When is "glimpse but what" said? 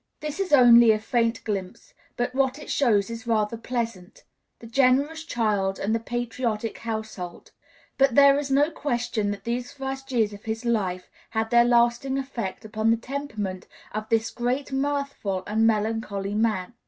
1.43-2.57